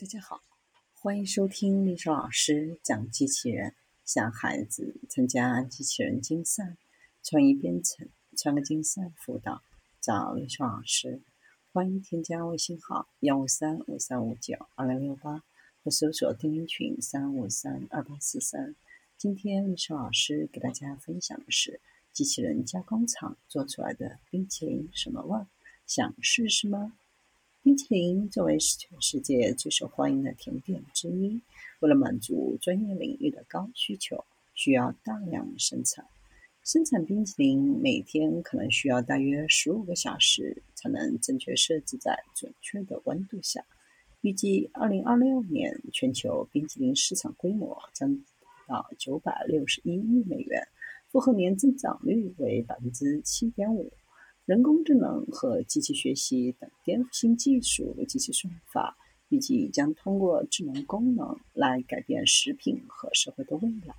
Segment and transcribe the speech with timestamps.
[0.00, 0.40] 大家好，
[0.94, 3.74] 欢迎收听丽莎老师讲机器人，
[4.06, 6.78] 想孩子参加机器人竞赛、
[7.22, 9.60] 创意编程、创客竞赛辅导，
[10.00, 11.20] 找丽莎老师。
[11.70, 15.44] 欢迎添加微信号幺五三五三五九二零六八，
[15.84, 18.74] 或搜索钉钉群三五三二八四三。
[19.18, 21.78] 今天丽莎老师给大家分享的是
[22.10, 25.46] 机器人加工厂做出来的冰淇淋什么味儿？
[25.86, 26.94] 想试试吗？
[27.62, 31.38] 冰淇淋作为全世界最受欢迎的甜点之一，
[31.80, 34.24] 为了满足专业领域的高需求，
[34.54, 36.02] 需要大量生产。
[36.64, 43.62] 生产冰淇淋每天可能需要大约十五个小时，才能正确设置在准确的温度下。
[44.22, 48.22] 预计二零二六年全球冰淇淋市场规模将达
[48.68, 50.66] 到九百六十一亿美元，
[51.10, 53.92] 复合年增长率为百分之七点五。
[54.46, 58.96] 人工智能和机器学习等颠覆性技术及其算法，
[59.28, 63.94] 预计将通过智能功能来改变食品和社会的未来。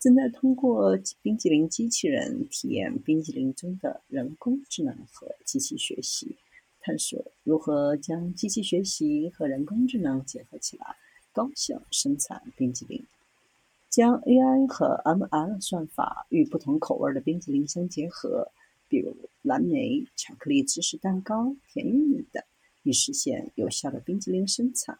[0.00, 6.34] 正在通过冰淇淋机器人体验冰淇淋中的人工智能和机器学习，
[6.80, 10.96] 探索如何将机器学习和人工智能结合起来，
[11.32, 13.04] 高效生产冰淇淋。
[13.88, 18.50] 将 AI 和 ML 算法与不同口味的冰淇淋相结合。
[18.88, 19.15] 比如
[19.46, 22.42] 蓝莓、巧克力芝士蛋糕、甜玉米等，
[22.82, 24.98] 以实现有效的冰淇淋生产。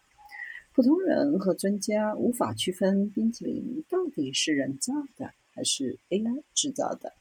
[0.72, 7.12] 普通人和专家无法区分冰淇淋到底是人造的还是 AI 制造的。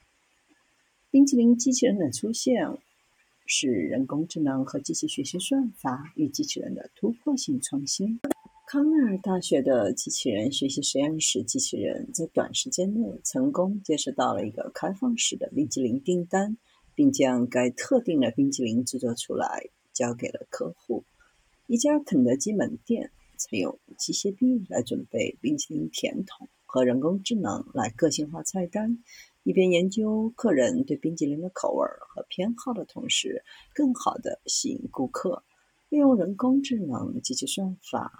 [1.09, 2.77] 冰淇淋机器人的出现，
[3.47, 8.19] 是人工智能和机器学习算法与机器人的突破性创新。
[8.67, 16.55] 康奈尔大学的机器人学习实验室机器人在短时间内成功接收到了一个开放式的冰淇淋订单，
[16.95, 21.03] 并将该特定的冰淇淋制作出来交给了客户。
[21.67, 28.97] 一家肯德基门店采用机械臂来准备冰淇淋甜筒和人工智能来个性化菜单，
[29.43, 33.43] 一边研究客人对冰淇淋的口味和偏好的同时，
[33.73, 35.43] 更好地吸引顾客。
[35.89, 38.11] 利用人工智能及其算法。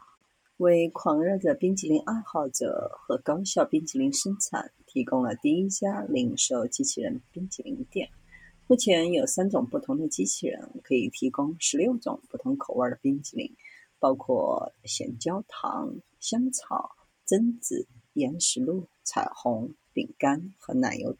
[0.57, 8.09] 为狂热的冰淇淋爱好者和高效冰淇淋生产提供了第一家零售机器人冰淇淋店。
[8.67, 13.55] 目前有三种不同的机器人可以提供十六种不同口味的冰淇淋，
[13.99, 16.89] 包括咸焦糖、香草、
[17.27, 21.19] 榛子、岩石露、彩虹、饼干和奶油等。